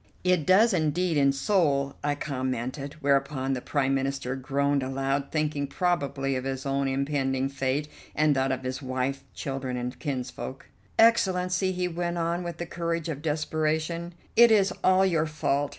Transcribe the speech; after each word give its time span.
"It 0.23 0.47
does 0.47 0.73
indeed 0.73 1.15
in 1.15 1.31
Seoul," 1.31 1.95
I 2.03 2.15
commented, 2.15 2.95
whereupon 3.01 3.53
the 3.53 3.61
Prime 3.61 3.93
Minister 3.93 4.35
groaned 4.35 4.81
aloud, 4.81 5.31
thinking 5.31 5.67
probably 5.67 6.35
of 6.35 6.43
his 6.43 6.65
own 6.65 6.87
impending 6.87 7.49
fate 7.49 7.87
and 8.15 8.35
that 8.35 8.51
of 8.51 8.63
his 8.63 8.81
wife, 8.81 9.23
children, 9.35 9.77
and 9.77 9.99
kinsfolk. 9.99 10.65
"Excellency," 10.97 11.71
he 11.71 11.87
went 11.87 12.17
on 12.17 12.41
with 12.43 12.57
the 12.57 12.65
courage 12.65 13.09
of 13.09 13.21
desperation, 13.21 14.15
"it 14.35 14.49
is 14.49 14.73
all 14.83 15.05
your 15.05 15.27
fault. 15.27 15.69